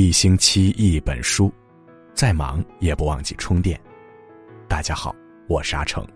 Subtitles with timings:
[0.00, 1.52] 一星期一本书，
[2.14, 3.76] 再忙也不忘记充电。
[4.68, 5.12] 大家好，
[5.48, 6.06] 我是阿成。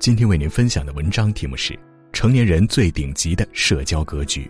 [0.00, 1.72] 今天为您分享的文章题目是
[2.12, 4.46] 《成年人最顶级的社交格局》。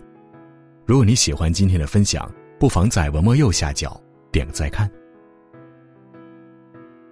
[0.86, 2.26] 如果你喜欢今天的分享，
[2.58, 4.02] 不妨在文末右下角
[4.32, 4.90] 点个再看。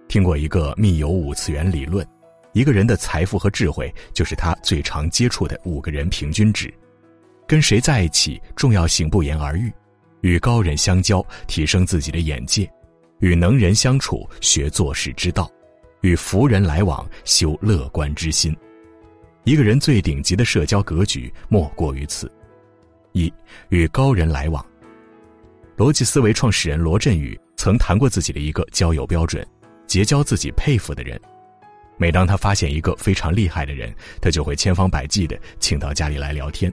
[0.08, 2.06] 听过一个密友五次元理论，
[2.54, 6.72] 一个人的财富和智慧就是他最常接触的五个人平均值。
[7.46, 9.70] 跟谁在一起，重要性不言而喻。
[10.22, 12.66] 与高人相交，提升自己的眼界；
[13.18, 15.46] 与能人相处，学做事之道；
[16.00, 18.56] 与福人来往，修乐观之心。
[19.44, 22.30] 一个人最顶级的社交格局，莫过于此：
[23.12, 23.32] 一、
[23.68, 24.64] 与高人来往。
[25.76, 29.44] 逻辑思维创始人罗振宇曾谈过自己的一个交友标准：
[29.88, 31.20] 结交自己佩服的人。
[31.96, 36.72] 每当他发现一个非常厉害的人，他就会千方百计的请到家里来聊天，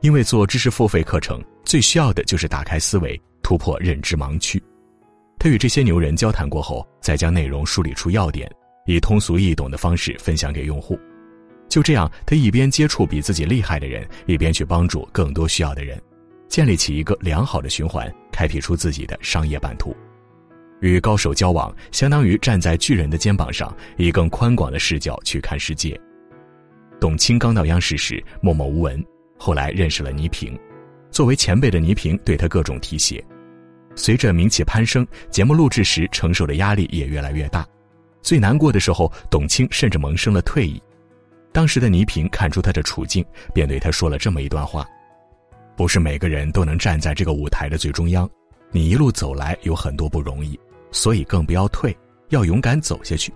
[0.00, 1.40] 因为做知识付费课程。
[1.72, 4.62] 最需要的就是打开思维，突破认知盲区。
[5.38, 8.46] 他与这些牛人交谈过后，再将内容梳理出要点，
[8.84, 11.00] 以通俗易懂的方式分享给用户。
[11.70, 15.98] 就这样，他一边接触比自己厉害的人，一边去帮助更多需要的人，
[16.46, 19.96] 建立起一个良好的循环，开辟出自己的商业版图。
[20.82, 25.98] 与高手交往，相当于站在巨人的肩膀上，以更宽广的视角去看世界。
[27.00, 29.02] 董卿刚到央视时默默无闻，
[29.38, 30.54] 后来认识了倪萍。
[31.12, 33.22] 作为前辈的倪萍对他各种提携，
[33.94, 37.68] 随着名气攀升，节目录制时承受的压力也越来越大。
[38.22, 40.82] 最难过的时候，董卿甚至萌生了退意。
[41.52, 44.88] 当时的倪萍看出他的处境，便对他说了这么一段话
[45.76, 48.28] ：“不是每个人都能站在这个舞台的最中央，
[48.70, 50.58] 你一路走来有很多不容易，
[50.92, 51.94] 所以更不要退，
[52.30, 53.30] 要勇敢走下去。”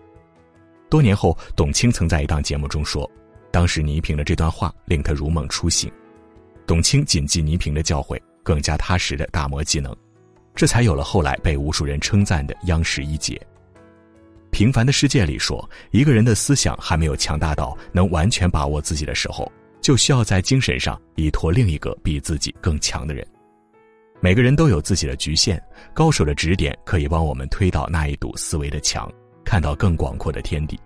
[0.89, 3.11] 多年后，董卿曾在一档节目中说
[3.53, 5.93] ：“当时倪萍的这段话令他如梦初醒。”
[6.67, 9.97] 董卿谨记倪萍的教诲，更加踏实的打磨技能，
[10.53, 13.41] 这才有了后来被无数人称赞的央视一姐。
[14.51, 23.24] 平凡的世界里说，一个人的思想还没有强大到能完全把握自己的时候，就需要在精神上依托另一个比自己更强的人。
[24.20, 25.62] 每个人都有自己的局限，
[25.95, 29.08] 高手的指点可以帮我们推倒那一堵思维的墙，
[29.45, 30.77] 看到更广阔的天地。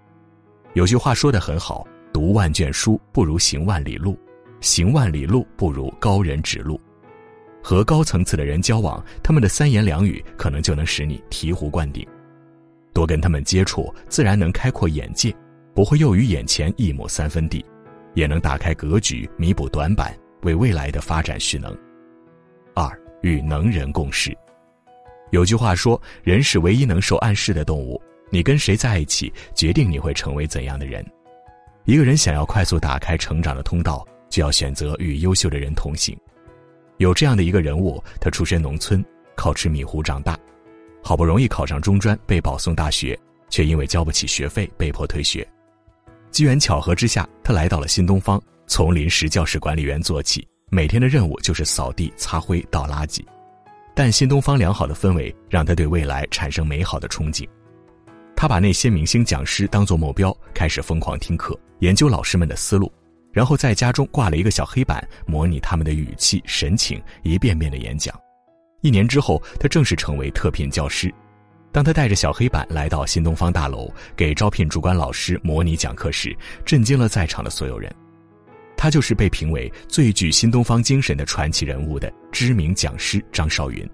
[0.75, 4.19] 有句话说得很好：“读万卷书不如行万里路。”
[4.61, 6.81] 行万里路不如高人指路，
[7.63, 12.07] 和高层次的人交往，他们的三言两语可能就能使你醍醐灌顶。
[12.93, 15.35] 多跟他们接触，自然能开阔眼界，
[15.75, 17.65] 不会囿于眼前一亩三分地，
[18.15, 21.77] 也能打开格局，弥补短板，为未来的发展蓄能。
[22.75, 22.91] 二
[23.23, 24.37] 与能人共事，
[25.31, 28.01] 有句话说，人是唯一能受暗示的动物，
[28.31, 31.05] 你跟谁在一起，决定你会成为怎样的人。
[31.85, 34.07] 一个人想要快速打开成长的通道。
[34.31, 36.17] 就要选择与优秀的人同行。
[36.97, 39.05] 有这样的一个人物，他出身农村，
[39.37, 40.39] 靠吃米糊长大，
[41.03, 43.19] 好不容易考上中专，被保送大学，
[43.49, 45.47] 却因为交不起学费，被迫退学。
[46.31, 53.25] 机缘巧合之下，他来到了新东方，从临时教室管理员做起，每天的任务就是扫地、擦灰、倒垃圾。
[53.95, 57.49] 但新东方良好的氛围让他对未来产生美好的憧憬。
[58.37, 62.91] 他把那些明星讲师当作目标，开始疯狂听课，研究老师们的思路。
[63.33, 68.15] 然后在家中挂了一个小黑板，模拟他们的语气、神情，一遍遍的演讲。
[68.81, 71.13] 一年之后，他正式成为特聘教师。
[71.73, 77.95] 当他带着小黑板来到新东方大楼，给招聘主管老师模拟讲课时，震惊了在场的所有人。
[78.77, 83.89] 他就是被评为最具新东方精神的传奇人物的知名讲师张少云。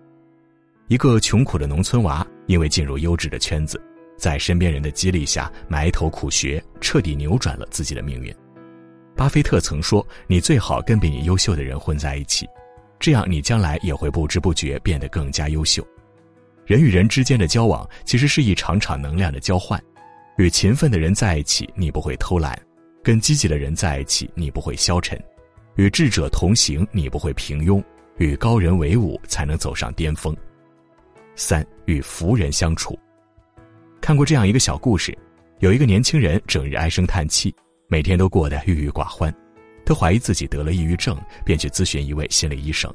[0.88, 3.78] 一个穷苦的农村娃，因为进入优质的圈子，
[4.16, 8.32] 在身边人的激励下埋头苦学，彻底扭转了自己的命运。
[9.16, 12.46] 巴菲特曾说：“你最好跟比你优秀的人混在一起，
[13.00, 15.84] 这样你将来也会不知不觉变得更加优秀。”
[16.66, 19.82] 人与人之间的交往其实是一场场能量的交换。
[20.36, 22.54] 与勤奋的人在一起，你不会偷懒；
[23.02, 25.16] 跟积极的人在一起，你不会消沉；
[25.76, 27.82] 与智者同行，你不会平庸；
[28.18, 30.36] 与高人为伍，才能走上巅峰。
[31.36, 32.98] 三与福人相处。
[33.98, 35.16] 看过这样一个小故事：
[35.60, 37.54] 有一个年轻人整日唉声叹气。
[37.88, 39.32] 每天都过得郁郁寡欢，
[39.84, 42.92] 他怀疑自己得了抑郁症，便去咨询一位心理医生。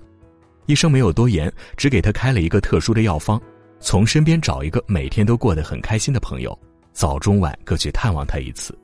[0.66, 3.42] 医生没有多言，只给他开了一个特殊的药方，
[3.80, 6.58] 从身边找一个每天都过得很开心的朋友，
[6.92, 8.78] 早中晚各去探望他一次。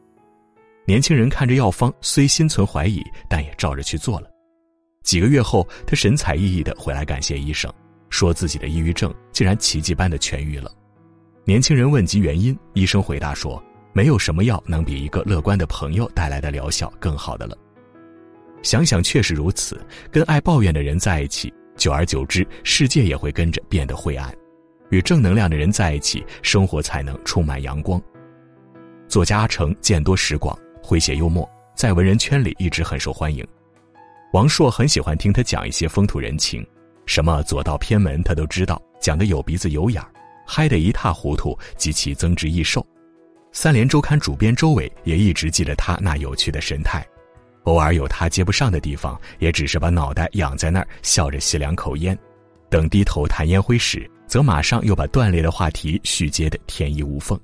[0.86, 4.30] 年轻人看着药方，虽心存怀疑，但也照着去做了。
[5.04, 7.72] 几个月后，他神采奕奕的回来感谢医生，
[8.10, 10.72] 说自己的抑郁症竟然奇迹般的痊愈了。
[11.44, 13.62] 年轻人问及原因，医生回答说。
[13.98, 17.58] 没有什么药能比一个乐观的朋友带来的疗效更好的了。
[18.62, 24.32] 想想确实如此，跟爱抱怨的人在一起，久而久之，世界也会跟着变得灰暗。
[24.92, 28.00] 与正能量的人在一起，生活才能充满阳光。
[29.08, 33.44] 作家阿成见多识广，诙谐幽默，在文人圈里一直很受欢迎。
[34.32, 36.64] 王朔很喜欢听他讲一些风土人情，
[37.08, 40.08] 什么左道偏门他都知道，讲得有鼻子有眼儿，
[40.46, 42.86] 嗨得一塌糊涂，极其增值益寿。
[43.60, 47.04] 三联周刊主编周伟也一直记得他那有趣的神态，
[47.64, 52.16] 偶尔有他接不上的地方，也只是把脑袋仰在那儿，笑着吸两口烟，
[52.70, 57.36] 等低头弹烟灰时，则马上又把断裂的话题续接的天衣无缝。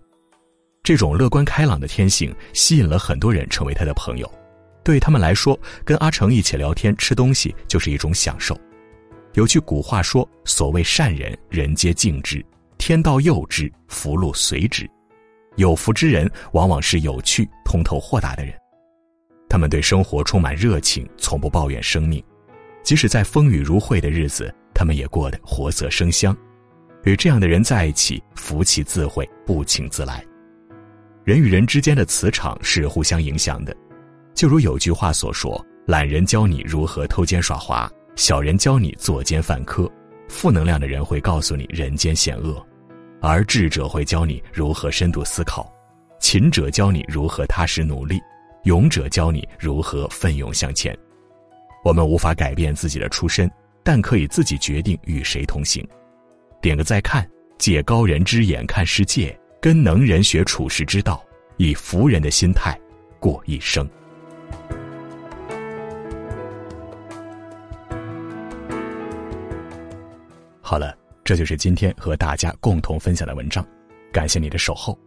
[0.84, 4.32] 这种乐观开朗的天性吸引了很多人成为他的朋友。
[4.84, 8.56] 对他们来说，跟阿成一起聊天吃东西就是一种享受。
[9.34, 12.46] 有句古话说：“所谓善人，人皆敬之，
[12.78, 14.88] 天道佑之，福禄随之。”
[15.56, 18.54] 有福之人往往是有趣、通透、豁达的人。
[19.50, 22.24] 他们对生活充满热情，从不抱怨生命。
[22.82, 26.36] 即使在风雨如晦的日子，他们也过得活色生香。
[27.04, 30.26] 与这样的人在一起，福气自会，不请自来。
[31.24, 33.76] 人与人之间的磁场是互相影响的。
[34.34, 39.90] 就如有句话所说：“懒人教你如何偷奸耍滑，小人教你作奸犯科。”
[40.28, 42.66] 负能量的人会告诉你人间险恶，
[43.26, 45.72] 而智者会教你如何深度思考，
[46.20, 48.20] 勤者教你如何踏实努力，
[48.64, 50.94] 勇者教你如何奋勇向前。
[51.86, 53.50] 我们无法改变自己的出身，
[53.82, 55.88] 但可以自己决定与谁同行。
[56.62, 57.26] 点个再看，
[57.58, 61.24] 借高人之眼看世界，跟能人学处世之道，
[61.56, 62.78] 以服人的心态
[63.22, 63.90] 过一生。
[70.60, 70.94] 好了，
[71.24, 73.66] 这就是今天和大家共同分享的文章，
[74.12, 74.98] 感谢你的守候。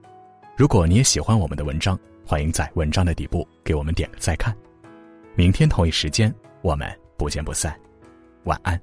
[0.56, 4.56] 如果你也喜欢我们的文章，欢迎在文章的底部给我们点个再看。
[5.34, 7.78] 明天同一时间，我们不见不散。
[8.44, 8.80] 晚安。